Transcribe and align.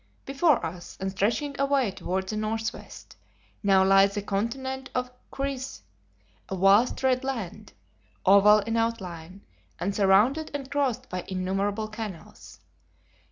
Before 0.25 0.65
us, 0.65 0.97
and 0.99 1.11
stretching 1.11 1.55
away 1.59 1.91
toward 1.91 2.27
the 2.27 2.35
northwest, 2.35 3.15
now 3.61 3.83
lay 3.83 4.07
the 4.07 4.23
continent 4.23 4.89
of 4.95 5.11
Chryse, 5.29 5.83
a 6.49 6.57
vast 6.57 7.03
red 7.03 7.23
land, 7.23 7.73
oval 8.25 8.61
in 8.61 8.77
outline, 8.77 9.41
and 9.79 9.93
surrounded 9.95 10.49
and 10.55 10.71
crossed 10.71 11.07
by 11.07 11.23
innumerable 11.27 11.87
canals. 11.87 12.61